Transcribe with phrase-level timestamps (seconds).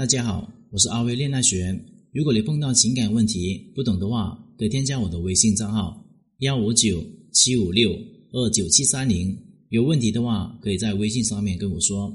[0.00, 1.78] 大家好，我是阿威恋爱学。
[2.10, 6.02] 如果你碰到情感问题不懂的话，可以添加我的微信账号
[6.38, 7.92] 幺五九七五六
[8.32, 9.38] 二九七三零。
[9.68, 12.10] 有问题的话，可以在微信上面跟我说。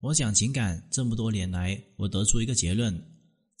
[0.00, 2.92] 我讲情感这么多年来，我得出一个结论：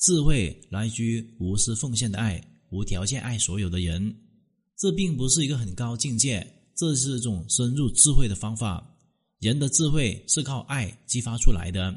[0.00, 2.42] 智慧来自于无私奉献的爱，
[2.72, 4.12] 无条件爱所有的人。
[4.76, 6.44] 这并不是一个很高境界，
[6.76, 8.84] 这是一种深入智慧的方法。
[9.38, 11.96] 人的智慧是靠爱激发出来的。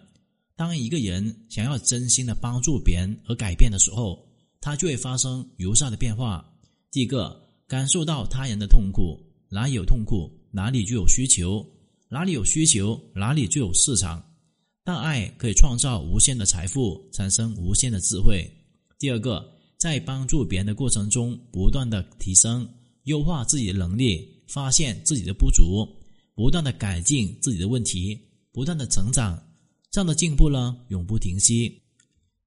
[0.57, 4.17] 当一个人想要真心的帮助别人而改变的时候，
[4.59, 6.43] 他就会发生如下的变化：
[6.91, 9.17] 第一个，感受到他人的痛苦，
[9.49, 11.63] 哪里有痛苦，哪里就有需求；
[12.09, 14.21] 哪里有需求，哪里就有市场。
[14.83, 18.49] 但爱可以创造无限的财富，产生无限的智慧。
[18.97, 19.47] 第二个，
[19.77, 22.67] 在帮助别人的过程中，不断的提升、
[23.03, 25.87] 优化自己的能力，发现自己的不足，
[26.33, 28.19] 不断的改进自己的问题，
[28.51, 29.39] 不断的成长。
[29.89, 31.81] 这样的进步呢，永不停息，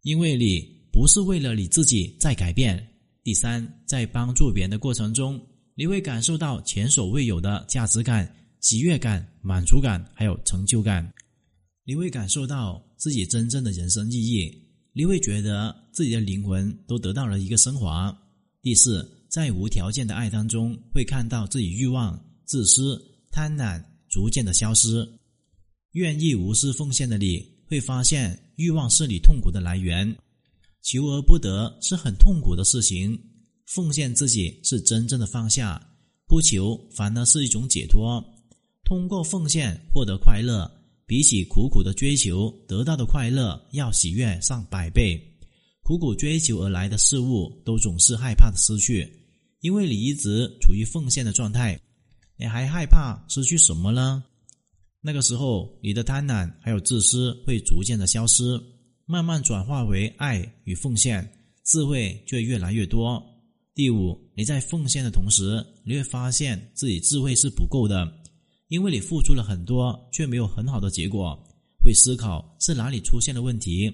[0.03, 0.61] 因为你
[0.93, 2.87] 不是为了你自己在改变。
[3.23, 5.41] 第三，在帮助别人的过程中，
[5.75, 11.13] 你会感受到前所未有的价值感、喜悦感、满足感，还有成就感。
[11.85, 14.51] 你会感受到自己真正的人生意义，
[14.93, 18.17] 你会觉得自己的灵魂都得到了一个升华。
[18.63, 25.07] 第四，在无条件的爱当中，会看到自己欲望、自私、贪婪逐渐的消失。
[25.93, 30.17] 愿意无私奉献的你，会发现欲望是你痛苦的来源，
[30.83, 33.19] 求而不得是很痛苦的事情。
[33.67, 35.81] 奉献自己是真正的放下，
[36.27, 38.23] 不求反而是一种解脱。
[38.85, 40.71] 通过奉献获得快乐，
[41.07, 45.21] 比起苦苦的追求得到的快乐要喜悦上百倍。
[45.83, 49.09] 苦苦追求而来的事物，都总是害怕的失去，
[49.61, 51.81] 因为你一直处于奉献的状态，
[52.37, 54.23] 你还害怕失去什么呢？
[55.03, 58.61] 那个时候，你的贪婪还有自私会逐渐的消失，
[59.07, 61.27] 慢慢转化为爱与奉献，
[61.65, 63.23] 智慧就会越来越多。
[63.75, 68.07] 第五，你在奉献的同时，你会发现自己智慧是不够的，
[68.69, 71.35] 因为你付出了很多，却没有很好的结果。
[71.83, 73.91] 会思考是哪里出现了问题，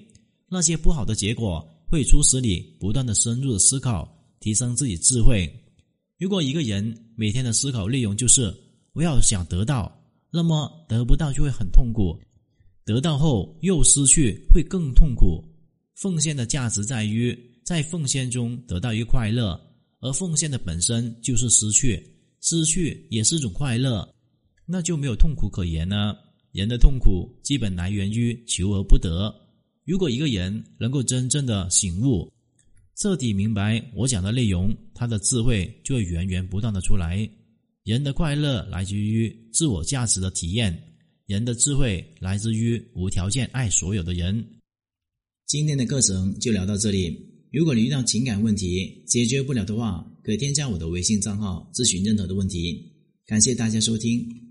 [0.49, 5.49] 那些不好的结果会促使你不断的深入的思考，提升自己智慧。
[6.19, 8.53] 如果一个人每天的思考内容就是
[8.93, 9.93] 我要想得到。
[10.37, 12.15] 那么得不到就会很痛苦，
[12.85, 15.43] 得到后又失去会更痛苦。
[15.95, 19.59] 奉献的价值在于在奉献中得到一快乐，
[20.01, 22.07] 而奉献的本身就是失去，
[22.43, 24.07] 失去也是一种快乐，
[24.67, 26.15] 那就没有痛苦可言了。
[26.53, 29.35] 人的痛苦基本来源于求而不得。
[29.87, 32.31] 如果一个人能够真正的醒悟，
[32.97, 37.27] 彻底明白我讲的内容，他的智慧就会源源不断的出来。
[37.87, 40.77] 人的快乐来自于自我价值的体验，
[41.27, 44.45] 人的智慧来自于无条件爱所有的人。
[45.47, 47.17] 今天的课程就聊到这里。
[47.53, 52.93] 如果你遇到情感问题解决不了的话，可以添加我的微信账号咨询任何的问题。
[53.25, 54.46] 感谢大家收听。